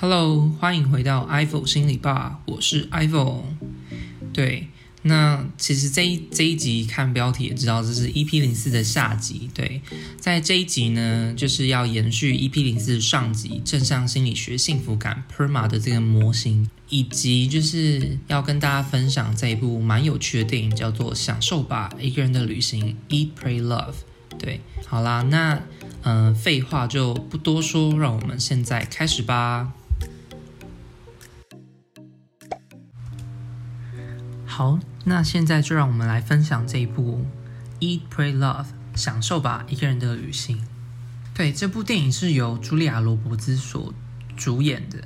[0.00, 3.42] Hello，欢迎回到 iPhone 心理吧，我是 iPhone。
[4.32, 4.68] 对，
[5.02, 9.50] 那其实这一这一集看标题也知道，这是 EP 零四的下集。
[9.52, 9.82] 对，
[10.16, 23.94] 在这一集呢，就是要延续 EP 零四上集正向心理学幸福感 PERMA 的这个模型，以及就是要跟大家分享这一部蛮有趣的电影，叫做《享受吧，一个人的旅行》（Eat, Pray, Love）。
[24.38, 25.60] 对，好啦，那
[26.02, 29.72] 嗯、废话就不多说，让我们现在开始吧。
[34.58, 37.24] 好，那现在就让我们来分享这一部
[37.80, 38.64] 《Eat, Pray, Love》，
[38.96, 40.60] 享受吧，一个人的旅行。
[41.32, 43.94] 对，这部电影是由茱莉亚·罗伯兹所
[44.36, 44.98] 主演的。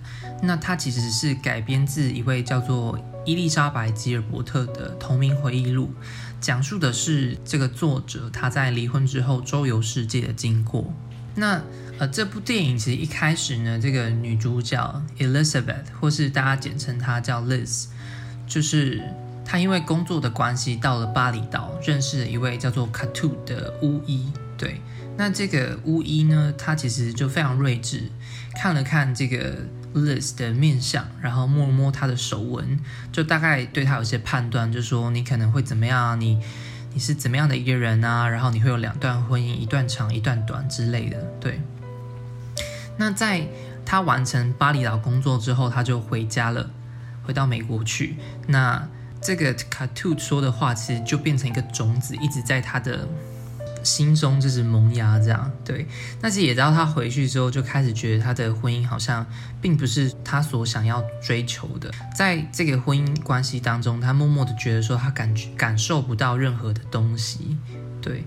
[0.42, 5.92] 那它其实是改编自一位叫做伊丽莎白·吉尔伯特的同名回忆录，
[6.40, 10.90] 讲述的是这个作者他在离婚之后周游世界的经过。
[11.34, 11.60] 那
[11.98, 17.88] 呃，这部电影其实一开始呢，这个女主角 Elizabeth，或是大家简称她叫 Liz，
[18.46, 19.02] 就是。
[19.44, 24.32] 他因为工作的关系到了巴厘岛，认识了一位叫做卡图的巫医。
[24.56, 24.80] 对，
[25.16, 28.10] 那这个巫医呢，他其实就非常睿智，
[28.54, 29.56] 看了看这个
[29.94, 32.78] Liz 的面相，然后摸了摸他的手纹，
[33.10, 36.38] 就大概对他有些判断，就说你可能会怎么样，你
[36.94, 38.28] 你是怎么样的一个人啊？
[38.28, 41.20] 然后你会有两段婚姻，一段长，一段短之类的。
[41.40, 41.60] 对，
[42.96, 43.46] 那在
[43.84, 46.70] 他完成巴厘岛工作之后，他就回家了，
[47.24, 48.16] 回到美国去。
[48.46, 48.88] 那
[49.22, 53.06] 这个卡兔说的话，其实就变成一个种子，一直在他的
[53.84, 55.86] 心中就是萌芽，这样对。
[56.20, 59.24] 但是也知道他回去之后，就开始觉得他的婚姻好像
[59.60, 61.88] 并不是他所想要追求的。
[62.16, 67.56] 在这个婚姻关系当中，他默默的觉得说，他感觉感受不到任何的东西，
[68.00, 68.24] 对，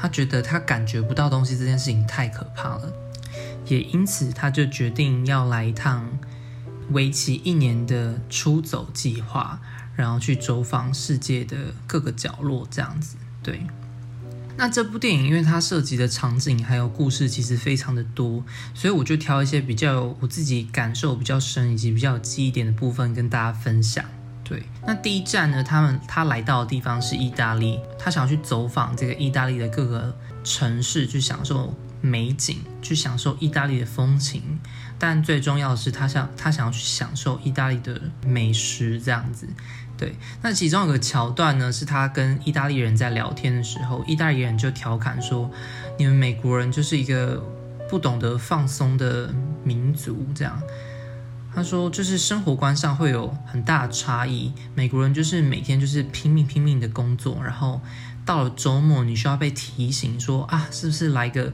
[0.00, 2.90] 他觉得他感觉不到东西这件事情太可怕了，
[3.66, 6.08] 也因此他就决定要来一趟
[6.90, 9.60] 为期一年的出走计划。
[9.98, 13.16] 然后去走访世界的各个角落，这样子。
[13.42, 13.66] 对，
[14.56, 18.44] 那这部电影因为它涉及的场景还有故事其实非常的多，
[18.74, 24.04] 所以我就挑一些比较我自己感受比较深以及比较有记忆点的部分跟大家分享。
[24.44, 34.58] 对，那第一站呢，他们他来到的地方是意大利，他想要去走访这个意大利的各个城市，去享受美景，去享受意大利的风情。
[34.98, 39.46] 但最重要的是他，想他想要去享受意大利的美食，这样子。
[39.98, 45.50] 对，那其中有个桥段呢，是他跟意大利人在聊天的时候，意大利人就调侃说
[45.98, 47.42] ：“你们美国人就是一个
[47.90, 50.62] 不懂得放松的民族。”这样，
[51.52, 54.52] 他说就是生活观上会有很大的差异。
[54.76, 57.80] 美国人就是每天就是拼命拼命的工作，然后
[58.24, 61.52] 到了周末你需要被提醒说啊，是不是来个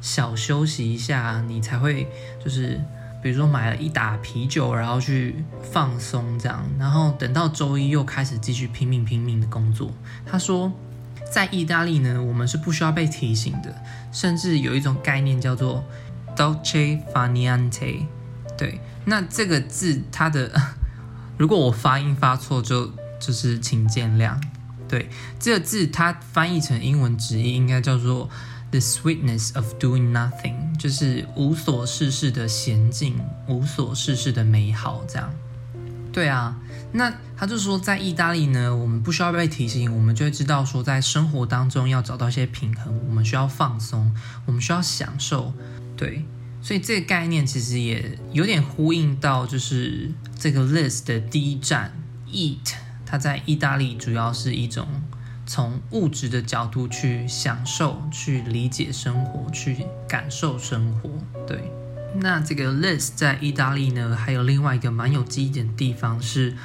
[0.00, 2.08] 小休息一下，你才会
[2.42, 2.80] 就是。
[3.24, 9.90] 比如说买了一打啤酒，然后去放松这样，然后等到周一又开始继续拼命拼命的工作。
[10.26, 10.70] 他说，
[11.32, 13.74] 在意大利呢，我们是不需要被提醒的，
[14.12, 15.82] 甚至有一种概念叫做
[16.36, 18.04] dolce far niente。
[18.58, 20.52] 对，那这个字它的，
[21.38, 24.38] 如果我发音发错，就就是请见谅。
[24.86, 25.08] 对，
[25.40, 28.28] 这个字它翻译成英文直译应该叫做。
[28.74, 33.14] The sweetness of doing nothing，就是无所事事的闲静，
[33.46, 35.32] 无所事事的美好，这样。
[36.12, 36.56] 对啊，
[36.90, 44.12] 那他就说，在意大利呢，我们不需要被提醒，我们就会知道说，在生活当中要找到一些平衡，我们需要放松，
[44.44, 45.54] 我们需要享受。
[45.96, 46.24] 对，
[46.60, 51.92] 所以这个概念其实也有点呼应到，就是这个 list 的第一站
[52.28, 52.72] ，eat，
[53.06, 54.88] 它在意大利主要是一种。
[55.46, 61.10] 从物质的角度去享受、去理解生活、去感受生活。
[61.46, 61.70] 对，
[62.20, 66.56] 那这个 Liz 在意大利呢，还有另外一个蛮有记忆点的地方是，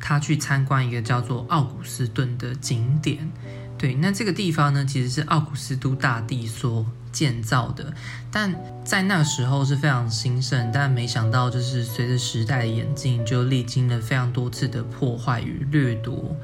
[0.00, 3.30] 他去参观一个叫做奥古斯顿的景点。
[3.76, 7.92] 对，那这个地方呢，其实是奥古斯都大帝所建造的，
[8.30, 8.54] 但
[8.84, 16.36] 在那时候是非常兴盛，但没想到就是随着时代的演进，就历经了非常多次的破坏与掠夺。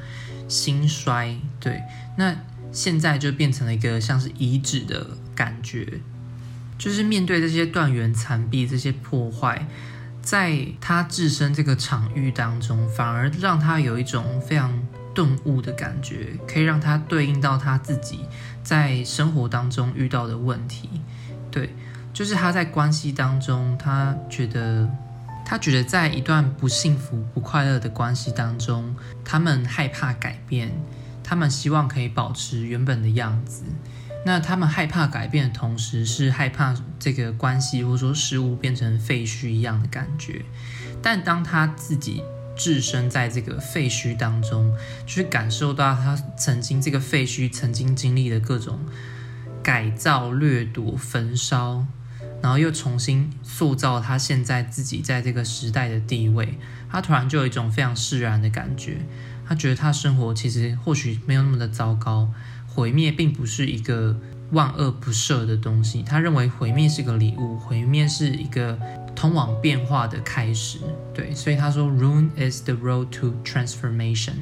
[0.48, 1.82] 兴衰，对，
[2.16, 2.34] 那
[2.72, 6.00] 现在就变成了一个像是遗址的感觉，
[6.78, 9.66] 就是面对这些断垣残壁、这些破坏，
[10.22, 14.72] 在他置身这个场域当中，反而让他有一种非常
[15.14, 18.20] 顿悟的感觉，可以让他对应到他自己
[18.62, 20.88] 在生活当中遇到的问题，
[21.50, 21.74] 对，
[22.12, 24.88] 就是他在关系当中，他觉得。
[25.48, 30.70] 他觉得，在一段不幸福、不快乐的关系当中，他们害怕改变，
[31.24, 33.64] 他们希望可以保持原本的样子。
[34.26, 40.44] 那他们害怕改变的同时，是害怕这个关系或者说事物变成废墟一样的感觉。
[41.00, 42.22] 但当他自己
[42.54, 44.70] 置身在这个废墟当中，
[45.06, 48.78] 去感受到他曾经这个废墟曾经经历的各种
[49.62, 51.86] 改造、掠夺、焚烧，
[52.42, 56.58] 然后又重新塑造他现在自己在这个时代的地位，
[56.90, 58.98] 他突然就有一种非常释然的感觉。
[59.46, 62.28] 他觉得他生活其实或许没有那么的糟糕。
[62.66, 64.16] 毁灭并不是一个
[64.52, 68.78] 万恶不赦的东西，他认为毁灭是个礼物，毁灭是一个
[69.16, 70.78] 通往变化的开始。
[71.12, 74.34] 对，所以他说，Ruin is the road to transformation。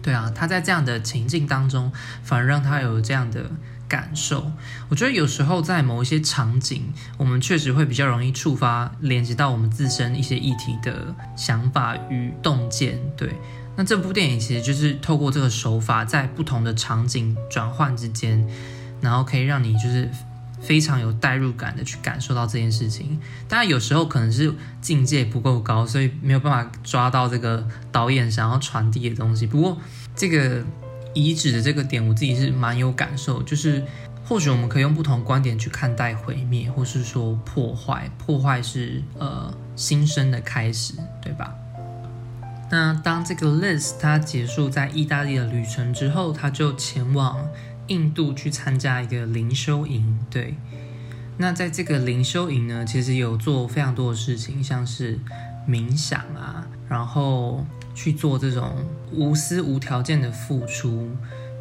[0.00, 1.92] 对啊，他在这样的情境当中，
[2.22, 3.50] 反而让他有这样的
[3.88, 4.52] 感受。
[4.88, 12.98] 我觉得有时候在某一些场景，我们确实会比较容易触发、连接到我们自身一些议题的想法与洞见。
[13.16, 13.34] 对。
[13.76, 18.44] 那这部电影其实就是透过这个手法，在不同的场景转换之间，
[19.00, 20.10] 然后可以让你就是
[20.60, 23.20] 非常有代入感的去感受到这件事情。
[23.48, 29.46] 当然，有时候可能是境界不够高，所以没有办法抓到这个导演想要传递的东西。
[29.46, 29.78] 不过，
[30.16, 30.64] 这个
[31.18, 33.84] 遗址的这个点，我自己是蛮有感受，就是
[34.24, 38.08] 或许我们可以用不同观点去看待毁灭，或是说破坏。
[38.18, 41.52] 破坏是呃新生的开始，对吧？
[42.70, 47.48] 那当这个 Liz 他结束在意大利的旅程之后，他就前往
[47.86, 50.18] 印度去参加一个灵修营。
[50.30, 50.54] 对，
[51.38, 55.18] 那在这个灵修营呢，其实有做非常多的事情，像是
[55.66, 57.64] 冥想啊，然后
[57.98, 61.10] 去做这种无私无条件的付出。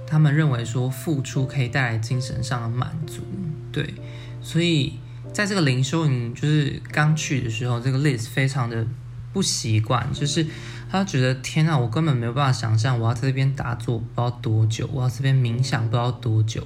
[0.05, 3.23] 他们认为说付出可以带来精神上的满足。
[3.71, 3.95] 对，
[4.41, 4.99] 所以
[5.33, 8.85] 在这个灵修营就是刚去的时候，这个 Liz 非常的
[9.33, 10.45] 不习惯，就是。
[10.89, 16.65] 他觉得天啊，我根本没有办法想象，我要在这边打坐不知道多久，我要这边冥想不知道多久，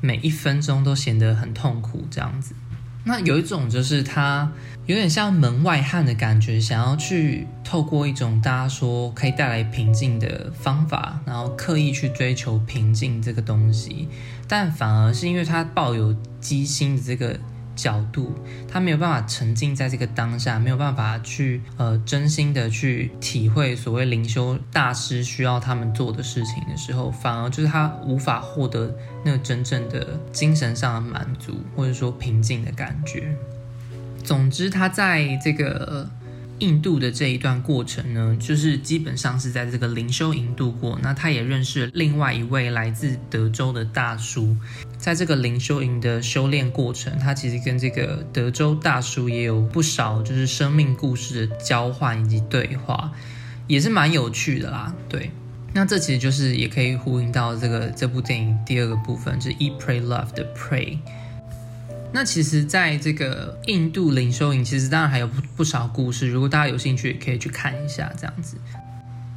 [0.00, 2.54] 每一分钟都显得很痛苦这样子。
[3.08, 4.50] 那有一种就是他
[4.86, 14.08] 有点像门外汉的感觉，想要去透过一种大家说可以带来平静的方法，然后刻意去追求平静这个东西，
[14.48, 17.38] 但反而是因为他抱有机心的这个。
[17.76, 18.34] 角度，
[18.66, 28.92] 他没有办法沉浸在这个当下，没有办法去呃真心的去体会所谓灵修大师需要他们做的事情的时候，反而就是他无法获得
[29.24, 33.32] 那个真正的精神上的满足，或者说平静的感觉。
[34.24, 36.08] 总之，他在这个。
[36.60, 40.98] 印度的这一段过程呢，就是基本上是在这个灵修营度过。
[41.02, 44.56] 那他也认识了另外一位来自德州的大叔，
[44.98, 53.12] 在这个灵修营的修炼过程，他其实跟这个德州大叔也有不少就是生命故事的交换以及对话，
[53.66, 54.94] 也是蛮有趣的啦。
[55.08, 55.30] 对，
[55.72, 60.98] 那这其实就是也可以呼应到这个这部电影第二个部分，就是 Eat Pray Love 的 Pray。
[62.12, 66.28] 那其实，在这个印度灵修营，其实当然还有不不少故事。
[66.28, 68.56] 如果大家有兴趣，也可以去看一下这样子。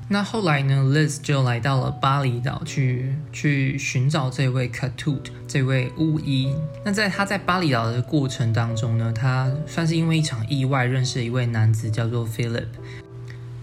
[0.08, 6.56] 那后来呢，Liz 就来到了巴厘岛去去寻找这位 Katut 这位巫医。
[6.86, 12.68] 那在他在巴厘岛的过程当中呢，他算是因为一场意外认识了一位男子，叫做 Philip。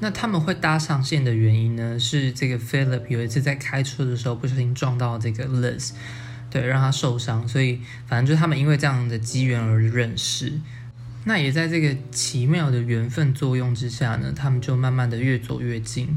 [0.01, 5.93] 那他们会搭上线的原因呢，是这个 Philip 有一次在开车的时候不小心撞到这个 Liz。
[6.49, 10.53] 对，让他受伤，所以反正就是他们因为这样的机缘而认识，
[11.25, 16.17] 那也在这个奇妙的缘分作用之下呢，他们就慢慢的越走越近。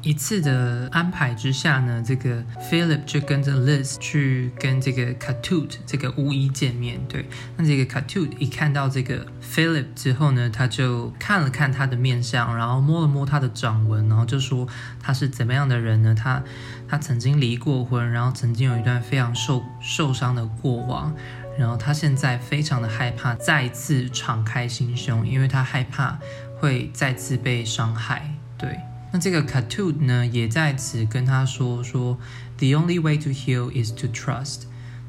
[0.00, 7.00] 一次的安排之下呢，这个 Philip 就跟着 Liz 去跟这个 Khatut 这个巫医见面。
[7.08, 14.66] 对，那这个 Khatut 一看到这个 Philip 之后呢，他就看了看他的面相，然后摸了摸他的掌纹，然后就说
[15.00, 16.14] 他是怎么样的人呢？
[16.14, 16.42] 他
[16.88, 21.12] 他曾经离过婚，然后曾经有一段非常受受伤的过往，
[21.58, 26.18] 然后他现在非常的害怕再次敞开心胸，因为他害怕
[26.60, 28.32] 会再次被伤害。
[28.56, 28.78] 对。
[29.10, 32.18] 那这个 Katud 呢，也在此跟他说说
[32.58, 34.64] ，The only way to heal is to trust，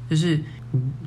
[0.08, 0.42] 就是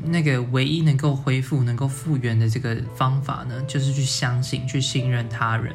[0.04, 5.74] 那个唯一能够恢复、能够复原的这个方法呢，就是去相信、去信任他人。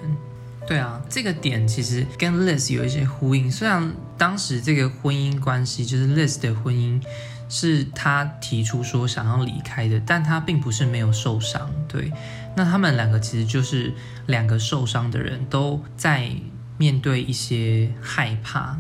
[0.67, 3.51] 对啊，这个点其实跟 Liz 有一些呼应。
[3.51, 7.03] 虽然当时这个婚姻关系，就是 Liz 的婚姻，
[7.49, 11.69] 是他提出说想要离开的，但他并不是没有受伤。
[11.89, 12.13] 对，
[12.55, 13.93] 那他们两个其实就是
[14.27, 16.31] 两个受伤的人，都在。
[16.79, 18.79] 面对一些害怕，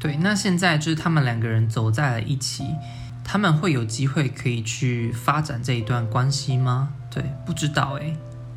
[0.00, 2.64] 对，那现在就是他们两个人走在了一起，
[3.22, 6.94] 他们会有机会可以去发展这一段关系吗？
[7.10, 8.16] 对，不知道诶，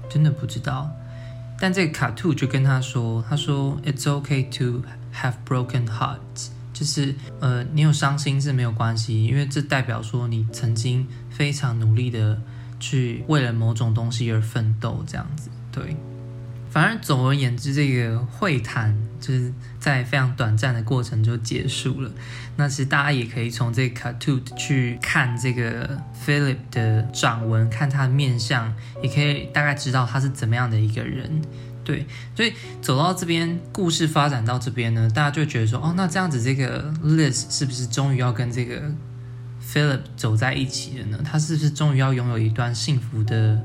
[0.10, 0.90] 真的不知道。
[1.60, 4.84] 但这个卡兔就跟他说，他说 It's okay to
[5.14, 12.42] have broken hearts，就是呃，你有伤心是没有关系，因为这代表说你曾经非常努力的
[12.80, 15.50] 去为了某种东西而奋斗，这样子。
[15.72, 15.96] 对，
[16.76, 22.12] 反正总而言之，这个会谈就是在非常短暂的过程就结束了。
[22.58, 31.42] 那其实大家也可以从这个 Khatut 去看这个 Philip 的掌纹，看他的面相，也可以大概知道他是怎么样的一个人。
[31.86, 32.06] 对，
[32.36, 32.52] 所以
[32.82, 38.92] 走到这边，故事发展到这边呢，大家就觉得说，哦，那这样子，这个 Liz 是不是终于要跟这个
[39.66, 41.20] Philip 走在一起了呢？
[41.24, 43.62] 他是不是终于要拥有一段幸福的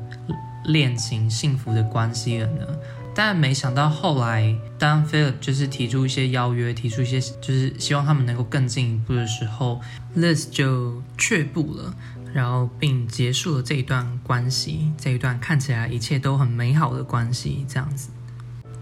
[0.66, 2.66] 恋情、幸福的关系了呢？
[3.14, 9.80] 但没想到后来，当 Philip 就是提出一些邀约，提出一些就是希望他们能够更进一步的时候
[10.16, 11.94] ，Liz 就却步了。
[12.32, 18.10] 然后，并结束了这一段关系，这一段看起来一切都很美好的关系，这样子。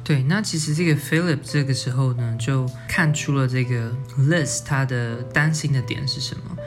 [0.04, 6.57] 对，那其实这个 Philip 这个时候呢，就看出了这个 Liz 他的担心的点是什么。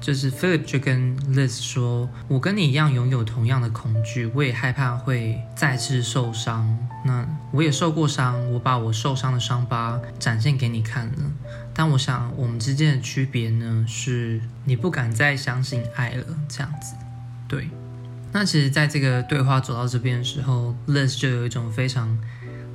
[0.00, 6.78] 就是 Philip 就跟 Liz 说：“我跟你一样拥有同样的恐惧，我也害怕会再次受伤。
[7.04, 11.30] 那我也受过伤，我把我受伤的伤疤展现给你看了。
[11.74, 16.94] 但我想，我们之间的区别呢，是你不敢再相信爱了，这样子。
[17.46, 17.68] 对。
[18.32, 22.16] 那其实，在这个对话走到这边的时候，Liz 就有一种非常……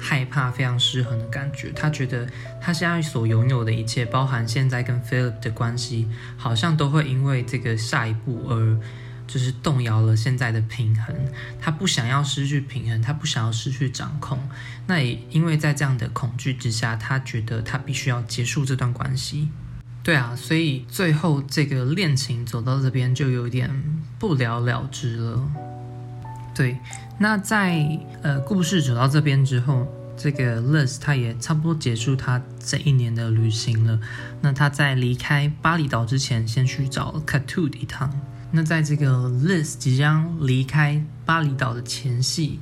[0.08, 1.72] 害怕，非常失衡的感觉。
[1.72, 2.28] 他觉得
[2.62, 6.08] 他现在所拥有的一切，包含现在跟 Philip 的关系，
[6.38, 8.80] 好像都会因为这个下一步而
[9.26, 11.16] 就是动摇了现在的平衡。
[11.60, 14.38] 他不想要失去平衡，他不想要失去掌控。
[14.86, 19.50] 那也因为在这样的恐惧之下，他觉得他必须要结束这段关系。
[20.04, 23.68] 对啊，所以最后这个恋情走到这边就有点
[24.20, 25.75] 不了了之了。
[26.56, 26.78] 对，
[27.20, 29.86] 那在呃故事走到这边之后，
[30.16, 34.00] 这个 Liz 他也差不多结束他这一年的旅行了。
[34.42, 38.10] 那他在离开巴厘岛之前，先去找 Katu 一趟。
[38.52, 42.62] 那在这个 Liz 即将离开巴厘岛的前夕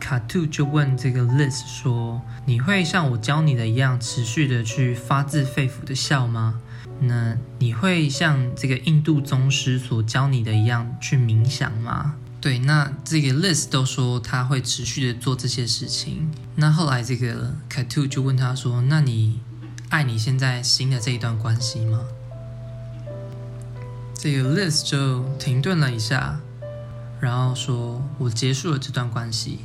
[0.00, 6.58] ，Khatut 就问这个 Liz 说：“你会像我教你的一样，持续的去发自肺腑的笑吗？
[7.00, 12.14] 那你会像这个印度宗师所教你的一样去冥想吗？”
[12.46, 16.30] 对，那这个 Liz 都说他会持续的做这些事情。
[16.54, 19.40] 那后来这个 Kato 就问他说：“那你
[19.88, 22.04] 爱你现在新的这一段关系吗？”
[24.14, 26.38] 这个 Liz 就停顿了一下，
[27.18, 29.58] 然后说：“我结束了这段关系。”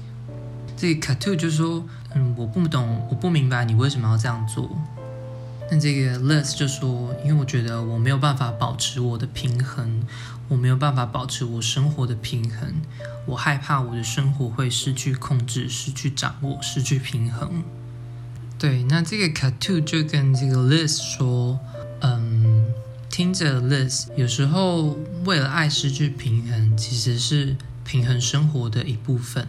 [0.76, 1.86] 这个 Kato 就说
[2.16, 4.68] ：“嗯，我不懂，我不明白你为什么要这样做。”
[5.70, 10.02] 那这个 Liz 就说：“因为我觉得我没有办法保持我的平衡。”
[10.52, 12.74] 我没有办法保持我生活的平衡，
[13.26, 17.64] 我害怕我的生活会失去控制、失去掌握、失去平衡。
[18.60, 21.58] 对，那这个 Khatut 就跟这个 Liz 说，
[22.02, 22.66] 嗯，
[23.10, 27.56] 听着 Liz，有时候为了爱失去平衡，其实是
[27.86, 29.48] 平衡生活的一部分。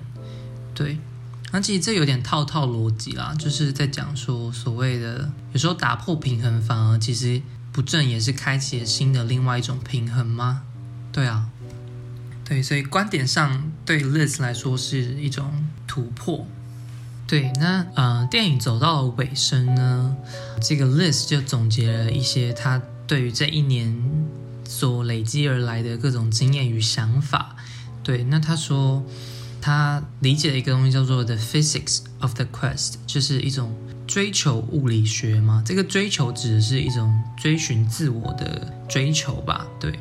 [0.72, 0.98] 对，
[1.50, 7.42] 那其实这有点套套逻辑啦，就是在讲说所谓的有时候打破平衡，反而其实
[7.72, 10.62] 不正也是开启了新的另外一种平衡吗？
[11.12, 11.46] 对啊，
[12.44, 15.52] 对，所以观点上对 Liz 来说是一种
[15.86, 16.46] 突破。
[17.26, 20.16] 对，那呃，电影走到了尾声呢，
[20.60, 23.94] 这个 Liz 就总结了一些他对于这一年
[24.64, 27.56] 所累积而来的各种经验与想法。
[28.02, 29.04] 对，那他说
[29.60, 33.74] 他理解了一个东西叫做 The Physics of the Quest，就是一种
[34.06, 35.62] 追求物理学嘛。
[35.64, 39.66] 这个追求指的是一种追寻自我的追求吧？
[39.78, 39.98] 对。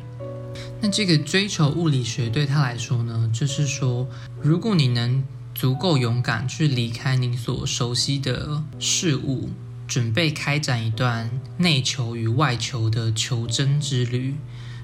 [0.84, 4.04] 那这个追求物理学对他来说呢，就是说，
[4.40, 5.22] 如果你能
[5.54, 9.50] 足够勇敢去离开你所熟悉的事物，
[9.86, 14.34] 准备开展一段内求与外求的求真之旅，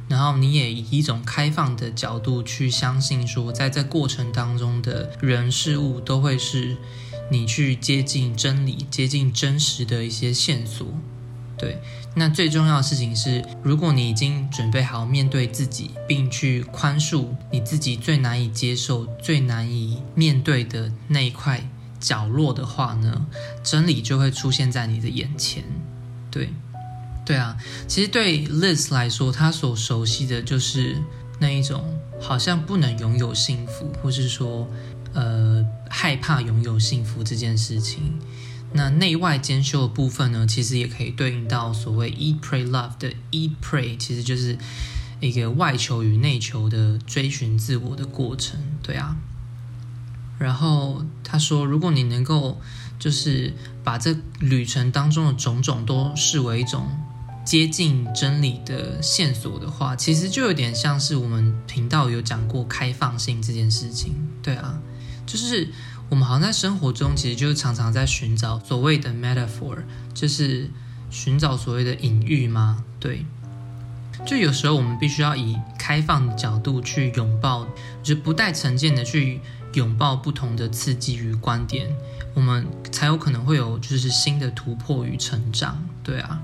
[0.06, 6.76] 然后你也以一种开放的角度去相信说，在这过程当中的人事物都会是
[7.32, 10.86] 你去接近真理、接近真实的一些线索。
[11.58, 11.76] 对，
[12.14, 23.26] 那最重要的事情是，如果你已经准备好面对自己，并去宽恕你自己最难以接受、最难以面对的那一块角落的话呢，
[23.64, 25.64] 真理就会出现在你的眼前。
[26.30, 26.50] 对，
[27.26, 27.56] 对啊，
[27.88, 30.96] 其实对 Liz 来说，他所熟悉的就是
[31.40, 31.84] 那一种
[32.20, 34.68] 好像不能拥有幸福，或是说，
[35.12, 38.16] 呃，害怕拥有幸福这件事情。
[38.72, 44.58] 那内外兼修的部分呢，其实也可以对应到所谓 “e Pray Love 的 “e Pray，其实就是
[45.20, 49.16] 一个外求与内求的追寻自我的过程，对啊。
[50.38, 52.60] 然后他说，如果你能够
[52.98, 56.86] 就是把这旅程当中的种种都视为一种
[57.44, 64.12] 接近真理的线索的话，其实就有点像是我们频道有讲过开放性这件事情。
[64.42, 64.78] 对啊，
[65.26, 65.72] 就是
[66.10, 69.78] 我们好像在生活中，其实就常常在寻找所谓的 metaphor，
[70.14, 70.70] 就是
[71.10, 72.82] 寻找所谓的隐喻吗？
[72.98, 73.26] 对，
[74.26, 77.66] 就有时候我们必须要以开放的角度去拥抱，
[78.02, 79.40] 就是不带成见的去
[79.74, 81.94] 拥抱不同的刺激与观点，
[82.34, 85.82] 我们才有可能会有就是新的突破与成长。
[86.02, 86.40] 对啊。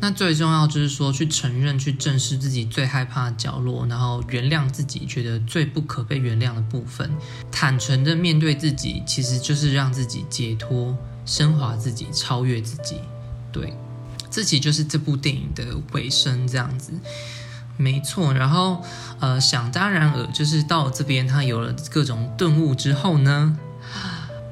[0.00, 7.10] 那最重要就是说，去承认、去正视自己最害怕的角落，然后原谅自己觉得最不可被原谅的部分，
[7.50, 13.00] 坦诚的面对自己，其实就是让自己解脱、升华自己、超越自己。
[13.50, 13.74] 对，
[14.30, 16.92] 这其实就是这部电影的尾声，这样子，
[17.76, 18.32] 没错。
[18.32, 18.84] 然后，
[19.18, 23.58] 呃，想当然尔，就是到这边，他有了各种顿悟之后呢。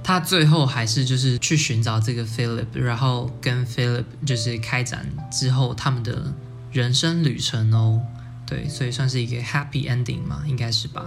[0.06, 6.32] 他最后还是就是去寻找这个 Philip，然后跟 Philip 就是开展之后他们的
[6.70, 8.00] 人生旅程哦。
[8.46, 11.04] 对，所以算是一个 happy ending 嘛，应该是吧？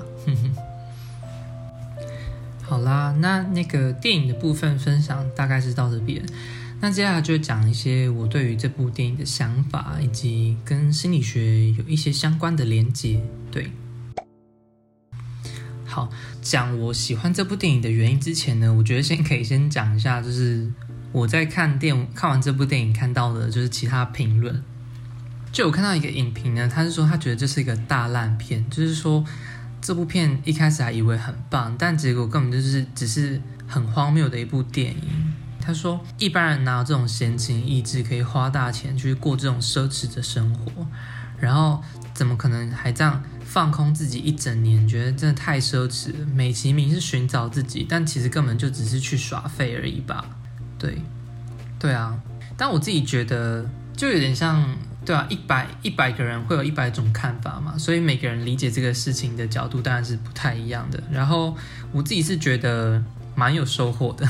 [2.62, 6.22] 好啦，那那个电影的部分分享大概是到这边，
[6.82, 13.22] 那接下来就讲一些我对于这部电影的想法，以及跟心理学有一些相关的连接。
[13.50, 13.72] 对。
[15.90, 16.08] 好，
[16.40, 20.72] 讲我喜欢这部电影的原因之前呢，我觉得先可以先讲一下，就是
[21.12, 24.64] 我在看电看完这部电影看到的，就是其他评论。
[25.52, 29.26] 就我看到一个影评呢，他是说他觉得这是一个大烂片，就是说
[29.82, 35.34] 这部片一开始还以为很棒，但结果根本就是只是很荒谬的一部电影。
[35.60, 40.86] 他说一般人哪有这种闲情逸致可以花大钱去过这种奢侈的生活，
[41.40, 43.24] 然后怎么可能还这样？
[43.52, 46.26] 放空自己一整年，觉得真的太奢侈了。
[46.36, 50.24] 美其名是寻找自己，但其实根本就只是去耍废而已吧？
[50.78, 51.02] 对，
[51.80, 52.16] 对啊。
[52.56, 54.64] 但我自己觉得，就有点像，
[55.04, 61.02] 对啊，一百一百个人会有一百种看法嘛，所以每个人理解这个事情的角度当然是不太一样的。
[61.12, 61.58] 然后
[61.92, 63.04] 我自己是觉得
[63.34, 64.30] 蛮有收获的，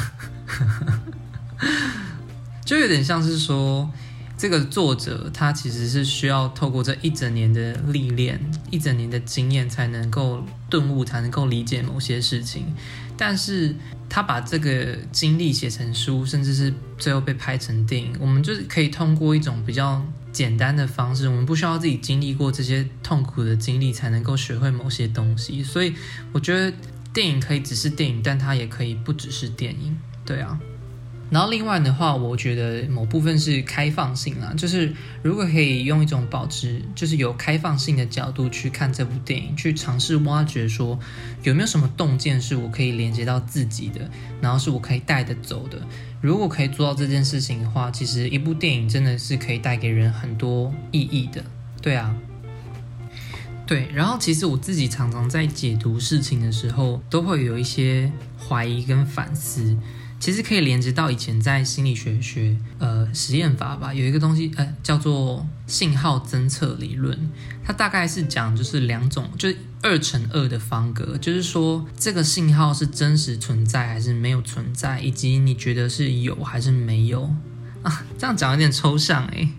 [2.63, 3.91] 就有点像是说。
[4.39, 8.39] 这个作者他其实是需要透过这一整年的历练、
[8.71, 12.73] 一整年的经验，才能够顿悟，才能够理解某些事情。
[13.17, 13.75] 但是
[14.07, 25.61] 他把这个经历写成书，甚至是最后被拍成电影，我们就是可以通过一种比较简单的方式，我们不需要自己经历过这些痛苦的经历，才能够学会某些东西。
[25.61, 25.93] 所以
[26.31, 26.71] 我觉得
[27.13, 29.97] 电影可以只是电影，但它也可以不只是电影。
[30.25, 30.57] 对啊。
[31.29, 40.99] 然后另外的话，我觉得某部分是开放性啦，就是如果可以用一种保持，就是有开放性的角度去看这部电影，去尝试挖掘说
[41.43, 44.09] 有没有什么洞见是我可以连接到自己的，
[44.41, 45.79] 然后是我可以带得走的。
[46.19, 51.43] 如果可以做到这件事情的话，其实一部电影真的是可以带给人很多意义的。
[51.79, 52.15] 对啊，
[53.67, 53.87] 对。
[53.93, 59.77] 然后其实我自己常常在解读事情的时候，都会有一些怀疑跟反思。
[60.19, 67.17] 其实可以连接到以前在心理学学呃实验法吧，有一个东西呃叫做信号侦测理论，
[67.63, 77.33] 它大概是讲就是两种，就是二乘二的方格，就是说这个信号是真实存在还是没有存在，以及你觉得是有还是没有
[77.81, 78.03] 啊？
[78.17, 79.49] 这样讲有点抽象诶。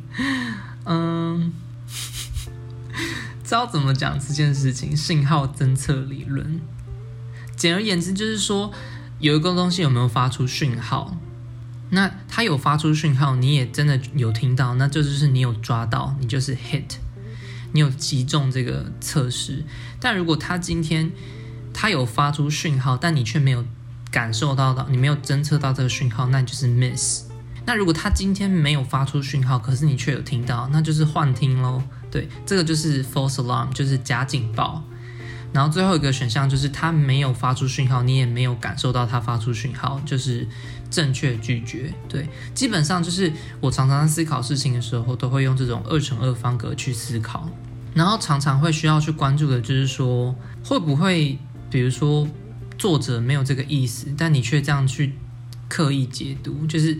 [0.84, 1.54] 嗯，
[3.42, 4.94] 知道怎么讲这件事情？
[4.94, 6.60] 信号侦测理论，
[7.56, 8.70] 简而言之就是说。
[9.20, 11.14] 有一个东西有没有发出讯号？
[11.90, 16.96] 那它有发出讯号，你也真的有听到，那这就是你有抓到，你就是 hit，
[17.72, 19.64] 你有击中这个测试。
[20.00, 21.10] 但如果它今天
[21.74, 23.64] 它有发出讯号，但你却没有
[24.10, 27.24] 感受到到，你没有侦测到这个讯号，那你就是 miss。
[27.66, 31.82] 那如果它今天没有发出讯号，可是你却有听到，那就是幻听喽。
[32.10, 34.82] 对，这个就是 false alarm，就是假警报。
[35.52, 40.46] 然后最后一个选项就是他没有发出讯号，你也没有感受到他发出讯号，就是
[40.90, 41.92] 正确拒绝。
[42.08, 47.48] 对，基本上就是我常常在思考事情的时候，都会用这种二乘二方格去思考。
[47.92, 50.32] 然后常常会需要去关注的就是说，
[50.64, 51.36] 会不会
[51.68, 52.26] 比如说
[52.78, 55.14] 作者没有这个意思，但你却这样去
[55.68, 56.96] 刻意解读，就是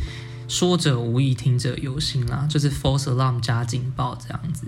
[0.48, 4.66] 说者无意，听者有心啦，就是 false alarm 加警报这样子，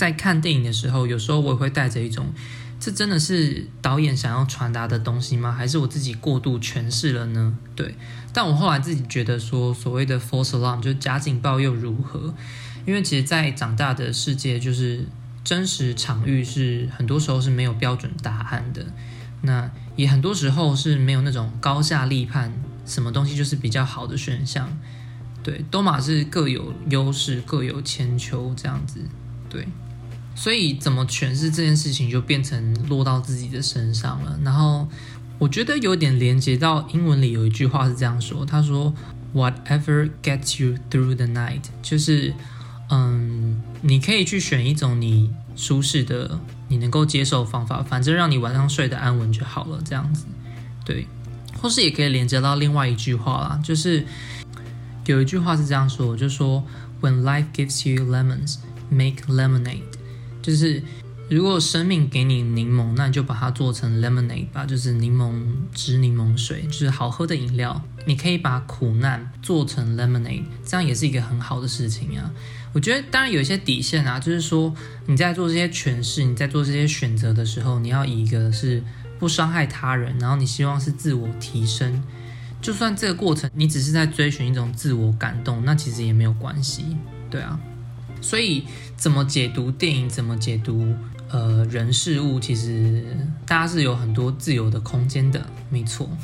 [0.00, 2.32] 在看电影的时候，有时候我也会带着一种，
[2.80, 5.52] 这真的是导演想要传达的东西吗？
[5.52, 7.54] 还是我自己过度诠释了呢？
[7.76, 7.94] 对，
[8.32, 12.34] 但我后来自己觉得说，所谓的 false alarm 就是假警报又如何？
[12.86, 15.04] 因为其实，在长大的世界，就是
[15.44, 18.86] 真实场域是很多时候是没有标准答案的，
[19.42, 22.50] 那也很多时候是没有那种高下立判，
[22.86, 24.66] 什么东西就是比较好的选项。
[25.42, 29.00] 对，都马是各有优势，各有千秋这样子。
[29.50, 29.66] 对，
[30.40, 34.40] 所以怎么诠释这件事情，就变成落到自己的身上了。
[34.42, 34.88] 然后
[35.38, 38.94] 我觉得有点连接到英文里有一句话是这样说，他说
[39.34, 42.32] ：“Whatever gets you through the night”，就是
[42.88, 49.78] 嗯，你可以去选一种你舒适的、你能够接受方法，反正让你晚上睡得安稳就好了。
[49.84, 50.24] 这样子，
[50.86, 51.06] 对，
[51.60, 54.06] 或是也可以连接到另外一句话啦，就是。
[55.06, 56.62] 有一句话是这样说，就说
[57.00, 59.82] When life gives you lemons, make lemonade。
[60.42, 60.82] 就是
[61.28, 65.40] 如果生命给你柠檬，那你就把它做成 lemonade 吧，就是柠檬
[65.72, 67.80] 汁、柠檬水，就是好喝的饮料。
[68.06, 72.30] 你可以把苦难做成 lemonade，这样也是一个很好的事情啊。
[72.72, 74.74] 我觉得当然有一些底线啊，就是说
[75.06, 78.82] 你在做这些诠释、你在做这些选择的时候，你要以一个是
[79.18, 82.02] 不伤害他人，然后你希望是自我提升。
[82.62, 86.84] 就算这个过程你只是在追寻一种自我感动，那其实也没有关系，
[87.30, 87.58] 对啊。
[88.20, 88.64] 所以
[88.96, 90.94] 怎么解读电影，怎么解读
[91.28, 96.08] 呃人事物，其实大家是有很多自由的空间的，没错。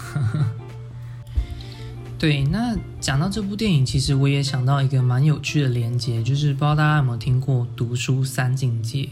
[2.19, 9.09] 对，那讲到这部电影，其实我也想到一个蛮有趣的连接，就是不知道大家有没有听过读书三境界，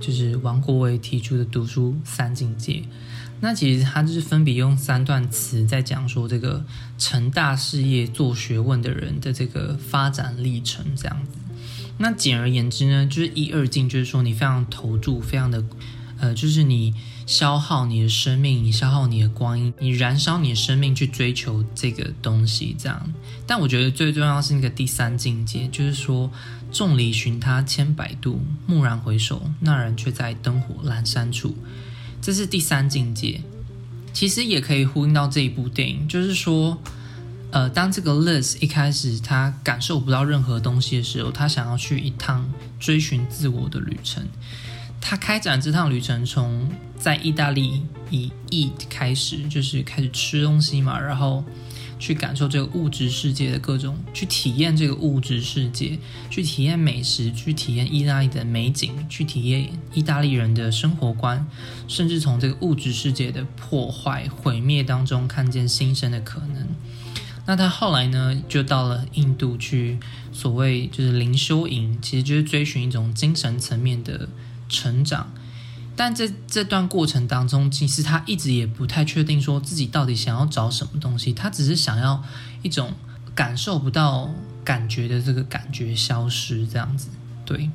[0.00, 2.82] 就是王国维提出的读书三境界。
[3.38, 6.64] 那其实他就是分别用三段词在讲说这个
[6.98, 11.38] 成大事业做学问的人的这个发展历程这样子。
[11.98, 15.64] 那简而言之呢，就是一二境，就是说你非常投注，非常的
[16.18, 16.94] 呃，就是你
[17.26, 23.12] 消耗你的生命，你消耗你的光阴，你燃烧你的生命去追求这个东西这样。
[23.46, 26.30] 但我觉得最重要是那个第三境界，就是说
[26.72, 31.56] 众里寻他千百度，蓦然回首，那人却在灯火阑珊处。
[32.22, 33.42] 这是第三境界，
[34.12, 36.82] 其实也可以呼应到这一部电影，就是说，
[37.56, 42.46] 呃，当这个 Liz 一开始他感受不到任何东西的时候，他想要去一趟
[42.78, 44.22] 追寻自我的旅程。
[45.00, 51.42] 他开展这趟旅程，从在意大利以 eat 开始，就是开始吃东西嘛，然后。
[51.98, 61.46] 去感受这个物质世界的各种，去体验这个物质世界，去体验美食，去体验意大利的美景，去体验意大利人的生活观，
[61.88, 66.68] 甚至从这个物质世界的破坏毁灭当中看见新生的可能。
[67.46, 69.98] 那他后来呢，就到了印度去，
[70.32, 74.28] 所谓就是灵修营，其实就是追寻一种精神层面的
[74.68, 75.32] 成长。
[75.94, 82.22] 但这这段过程当中，其实他一直也不太确定说自己到底想要找什么东西，他只是想要
[82.62, 82.92] 一种
[83.34, 84.28] 感受不到
[84.62, 87.08] 感觉的这个感觉消失这样子。
[87.46, 87.70] 对，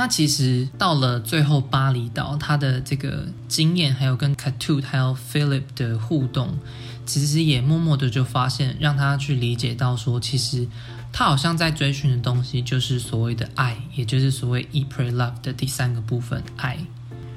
[0.00, 6.58] 那其实到了最后巴厘岛，他的这个经验还有跟 Ketut 还有 Philip 的互动，
[7.04, 10.66] 其实也默默的就发现，让他去理解到说，其实
[11.12, 16.78] 他好像在追寻的东西就是所谓的爱，也就是所谓 e p r a y Love 的第三个部分爱。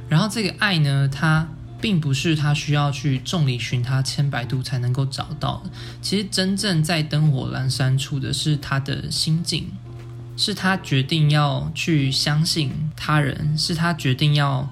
[0.07, 1.45] 然后这个爱呢，它
[1.81, 5.69] 并不是他需要去众里寻他千百度才能够找到的。
[6.01, 9.69] 其实真正在灯火阑珊处的是他的心境，
[10.35, 14.69] 是他决定要去相信他人，是他决定要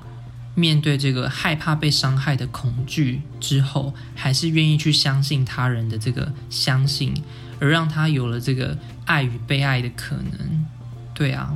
[0.55, 7.13] 面对这个害怕被伤害的恐惧之后，还是愿意去相信他人的这个相信，
[7.59, 10.65] 而让他有了这个爱与被爱的可能。
[11.13, 11.53] 对啊。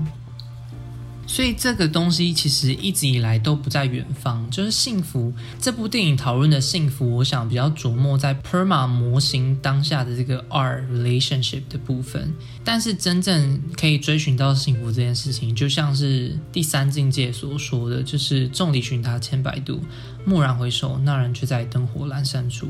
[1.36, 5.34] 所以这个东西其实一直以来都不在远方，就是幸福。
[5.60, 12.34] 这部电影讨论的幸福，我想比较琢磨在 PERMA 模型当下的这个 R relationship 的部分。
[12.64, 19.82] 但是真正可以追寻到幸福这件事情，就像是第三境界所说的，就是众里寻他千百度，
[20.26, 22.70] 蓦然回首，那人却在灯火阑珊处。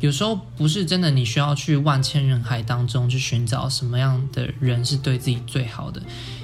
[0.00, 6.00] 有时候不是真的，你需要去万千人海当中去寻找什么样的人是对自己最好的。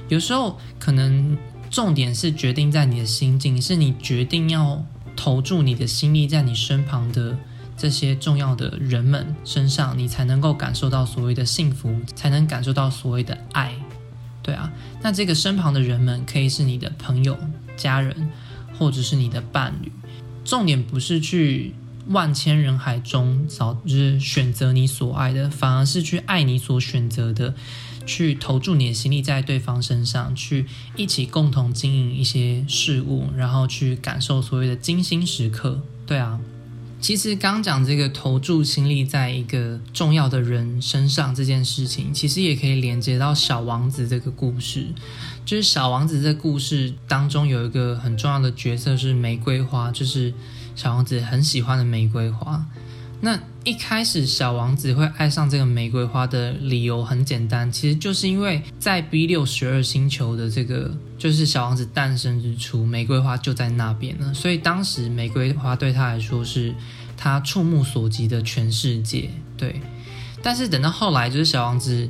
[0.09, 1.37] 有时候可能
[1.71, 4.85] 重点是决定在你的心境，是你决定要
[5.17, 7.37] 投注你的心力在你身旁的
[7.77, 13.75] 这些重要的人们身上，你才能够感受到所谓的幸福，才能感受到所谓的爱。
[14.43, 17.37] 对啊，那这个身旁的人们可以是你的朋友、
[17.77, 18.31] 家人，
[18.79, 19.91] 或者是你的伴侣。
[20.45, 21.75] 重点不是去
[22.07, 27.55] 万千人海中找，就是选择你所爱的，反而是去爱你所选择的。
[28.07, 30.65] 去投注你的心力在对方身上，去
[30.97, 35.83] 一起共同经营一些事物，然后去感受所谓的精心时刻。
[36.07, 36.41] 对啊，
[37.01, 44.87] 其实刚讲这个投注心力在一个重要的人身上这件事情，其实也可以连接到小王子这个故事。
[45.45, 50.33] 就是小王子这故事当中有一个很重要的角色是玫瑰花，就是
[50.75, 52.65] 小王子很喜欢的玫瑰花。
[53.21, 66.75] 那一开始小王子会爱上这个玫瑰花的理由很简单，其实就是因为在 B 六十二星球的这个就是小王子诞生之初，玫瑰花就在那边了，所以当时玫瑰花对他来说是
[67.17, 69.31] 他触目所及的全世界。
[69.57, 69.81] 对，
[70.43, 72.09] 但是等到后来，就是小王子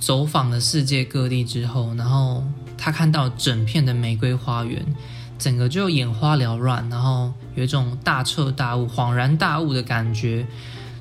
[0.00, 2.42] 走访了世界各地之后，然后
[2.76, 4.84] 他看到整片的玫瑰花园。
[5.38, 10.46] 整个就眼花缭乱，然后有一种大彻大悟、恍然大悟的感觉，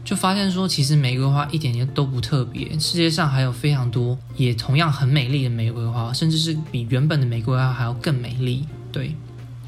[0.04, 8.66] 就发现说，其实玫瑰花一点都不特别，世界上还有非常多也同样很美丽的玫瑰花，甚至是比原本的玫瑰花还要更美丽。
[8.92, 9.16] 对，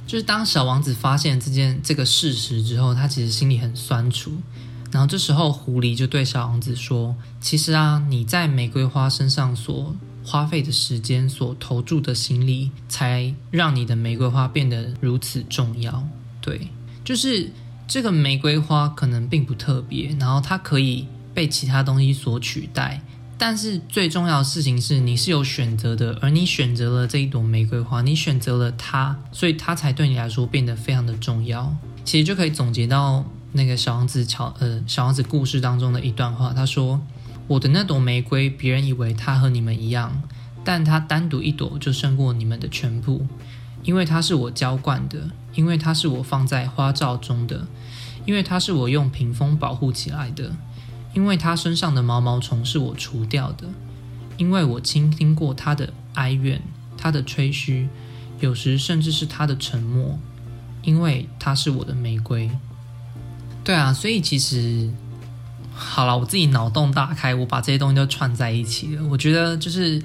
[0.05, 4.31] 就是当小王子发现这件这个事实之后，他其实心里很酸楚。
[4.89, 9.93] 然后这时候，狐狸就对小王子说：“其实啊，你在玫瑰花身上所……”
[10.27, 16.05] 花费的时间所投注的心力，才让你的玫瑰花变得如此重要。
[16.41, 16.67] 对，
[17.05, 17.49] 就是
[17.87, 23.01] 这个玫瑰花可能并不特别，然后它可以被其他东西所取代。
[23.37, 31.73] 但是最重要的事情是，你是有选择的，而你选择了这一朵玫瑰花，你选择了它，所以它才对你来说变得非常的重要。
[32.03, 36.99] 其实就可以总结到那个小王子巧呃小王子故事当中的一段话，他说。
[37.47, 40.21] 我的那朵玫瑰，别人以为它和你们一样，
[40.65, 43.25] 但它单独一朵就胜过你们的全部，
[43.83, 47.65] 因为它是我浇灌的，因为它是我放在花罩中的，
[48.25, 50.51] 因为它是我用屏风保护起来的，
[51.13, 53.69] 因为它身上的毛毛虫是我除掉的，
[54.35, 56.61] 因为我倾听过它的哀怨，
[56.97, 57.87] 它的吹嘘，
[58.41, 60.19] 有时甚至是它的沉默，
[60.83, 62.51] 因为它是我的玫瑰。
[63.63, 64.91] 对啊，所以其实。
[65.77, 69.03] 好了，我自己脑洞大开，我把这些东西都串在一起了。
[69.07, 70.01] 我觉得就是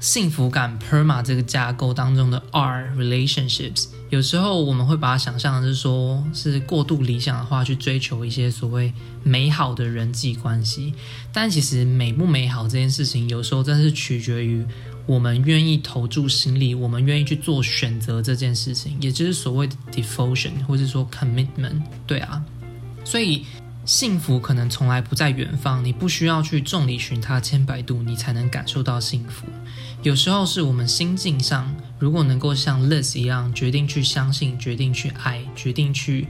[0.00, 10.94] 幸福感 PERMA 这个架构当中的 R relationships，有时候我们会把它想象的是说，是过度理想的话去追求一些所谓美好的人际关系，
[11.32, 14.64] 但其实美不美好这件事情，有时候真是取决于
[15.04, 21.82] 我们愿意投注心力，我们愿意去做选择这件事情，也就是所谓的 devotion 或者说 commitment。
[22.06, 22.42] 对啊，
[23.04, 23.44] 所以。
[23.84, 29.46] 幸福可能从来不在远方，你不需要去众里寻他千百度，你才能感受到幸福。
[30.02, 36.28] 有时候是我们心境上，如果能够像 Liz 一样，决定去相信，决定去爱，决定去，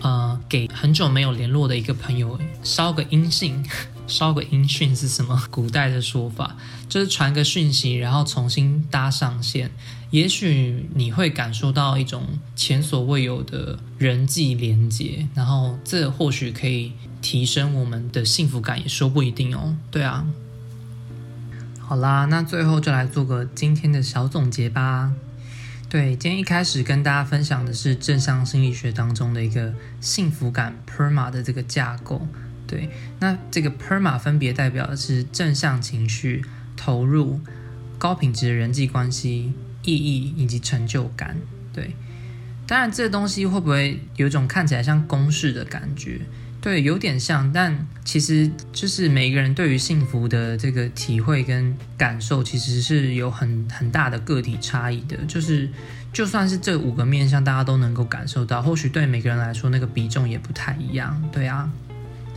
[0.00, 3.64] 呃，给很久没有联络的一个朋友捎个音信。
[4.08, 5.42] 捎个音讯是什么？
[5.50, 6.56] 古代的说法
[6.88, 9.68] 就是传个讯息，然后重新搭上线。
[10.10, 19.76] 也许你会感受到一种前所未有的人际连接，然后这或许可以提升我们的幸福感，也说不一定哦。
[19.90, 20.26] 对啊，
[21.80, 25.12] 好啦，那最后就来做个今天的小总结吧。
[25.88, 32.26] 对，今天一开始跟大家分享的是正向心理学当中的一个幸福感 PERMA 的这个架构。
[32.66, 32.90] 对，
[33.20, 36.44] 那这个 PERMA 分别代表的是正向情绪、
[36.76, 37.40] 投入、
[37.98, 39.52] 高品质的人际关系、
[39.86, 41.34] 意义以及成就感。
[41.72, 41.96] 对，
[42.66, 46.20] 当然这东西会不会有一种看起来像公式的感觉？
[46.60, 55.16] 对，有点像，但其实就是每个人对于幸福的这个体会跟感受，其实是有很很大的个体差异的。
[55.28, 55.70] 就是
[56.12, 61.22] 就算是这五个面向大家都能够感受到，或许对每个人来说那个比重也不太一样。
[61.30, 61.70] 对啊。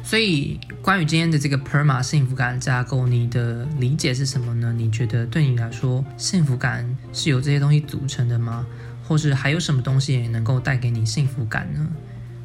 [0.10, 4.74] 所以，关于今天的这个 PERMA 幸福感架构，你的理解是什么呢？
[4.76, 8.66] 你觉得对你来说，幸福感是由这些东西组成的吗？
[9.08, 11.88] 或是还有什么东西也能够带给你幸福感呢？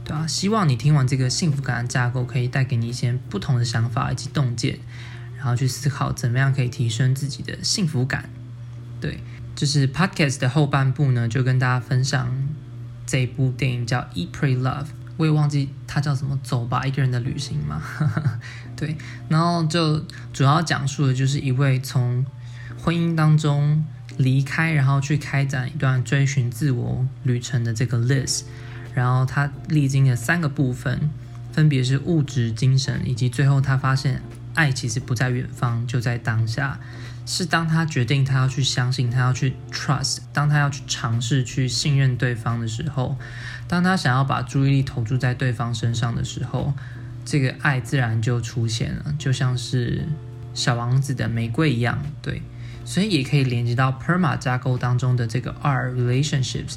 [0.05, 4.79] 对啊，希望你听完这个幸福感的架构，可以带给你一些不同的想法以及洞见，
[5.39, 8.29] 然后去思考怎么样可以提升自己的幸福感。
[9.01, 9.21] 对，
[9.57, 12.31] 就是 Podcast 的后半部呢，就跟大家分享
[13.07, 14.85] 这部电影叫《E Pray Love》。
[15.17, 17.83] 我也忘记它叫什么，走吧，一个人的旅行嘛，
[18.77, 18.97] 对，
[19.29, 22.25] 然后就主要讲述的就是一位从
[22.83, 23.85] 婚姻当中
[24.17, 28.43] 离开，然后去开展一段追寻自我旅程的这个 Liz，
[28.95, 31.11] 然后他历经了三个部分，
[31.53, 34.23] 分别是物质、精神，以及最后他发现
[34.55, 36.81] 爱其实不在远方，就在当下。
[37.27, 43.17] 是当他决定他要去相信，他要去 trust，当他要去尝试去信任对方的时候，
[43.67, 46.73] 当他想要把注意力投注在对方身上的时候，
[47.25, 50.07] 这个爱自然就出现了，就像是
[50.53, 52.43] 小王子的玫瑰一样，对，
[52.85, 56.75] 所以也可以连接到 PERMA 架构当中的这个 R relationships。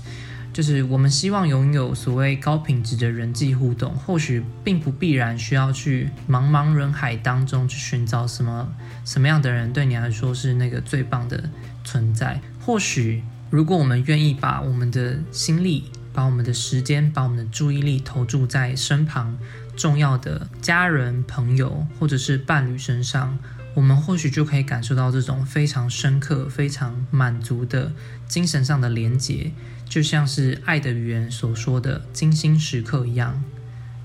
[0.54, 8.68] 就是我们希望拥有所谓高品质的人际互动，或许并不必然需要去茫茫人海当中去寻找什么
[9.06, 11.48] 什么样的人对你来说是那个最棒的
[11.84, 12.42] 存在。
[12.60, 13.22] 或许
[13.52, 19.38] 如果我们愿意把我们的心力、把我们的时间、把我们的注意力投注在身旁
[19.76, 23.38] 重要的家人、朋友或者是伴侣身上，
[23.76, 27.92] 我们或许就可以感受到这种非常深刻、非常满足的
[28.28, 29.52] 精神上的连结，
[29.88, 33.40] 就像是《爱的语言》所说的“精心时刻”一样。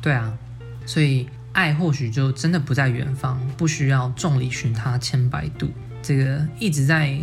[0.03, 0.37] 对啊，
[0.85, 5.71] 所以爱或许就真的不在远方，不需要众里寻他千百度。
[6.03, 7.19] 这个一直在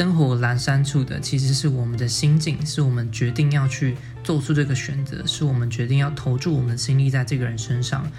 [0.00, 8.10] 灯火阑珊处的，其实是我们的心境，是我们决定要去做出这个选择，是我们决定要投注我们的心力在这个人身上。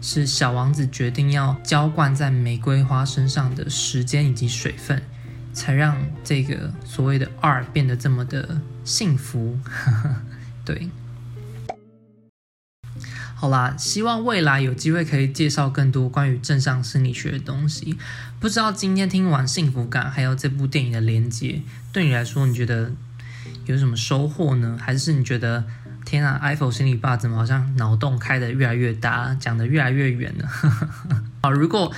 [0.00, 5.00] 是小王子决定要浇灌在玫瑰花身上的时间以及水分，
[5.52, 9.56] 才让这个所谓的二变得这么的幸福。
[10.66, 10.88] 对，
[13.40, 17.96] 好啦，希望未来有机会可以介绍更多关于正向心理学的东西。
[18.40, 22.90] 不知道今天听完幸福感还有这部电影的连接，对你来说你觉得
[23.66, 24.76] 有什么收获呢？
[24.80, 25.64] 还是你觉得？
[26.04, 30.48] 天啊，iPhone 心理吧怎么好像脑洞开得越来越大，讲得越来越远了？
[31.42, 31.92] 好，如果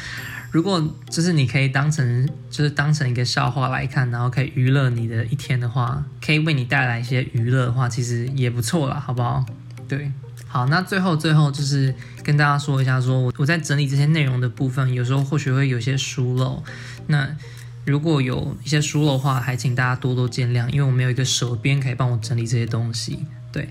[0.50, 9.46] 如果就是你可以当成就是当成一个笑话来看，然后可以娱乐你的一天的话，可以为你带来一些娱乐的话，其实也不错啦，好不好？
[9.86, 10.10] 对，
[10.52, 16.60] 好，那最后最后就是跟大家说一下说，我我在整理这些内容的部分，有时候或许会有些疏漏，
[17.06, 17.36] 那
[17.84, 23.68] 如果有一些疏漏的话，还请大家多多见谅，因为我没有一个手编可以帮我整理这些东西，对。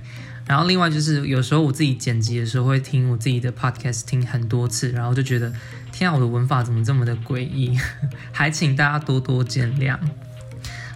[0.47, 5.53] 然后另外就是有时候我自己剪辑的时候会听我自己的 podcast 听很多次，然后就觉得
[5.91, 7.77] 天啊，我的文法怎么这么的诡异？
[8.31, 9.99] 还请大家多多见谅。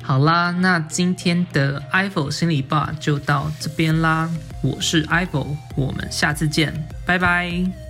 [0.02, 4.30] 好啦，那今天的 iPhone 心理吧就到这边啦。
[4.64, 5.46] 我是艾佛
[5.76, 6.74] 我们下次见，
[7.06, 7.83] 拜拜。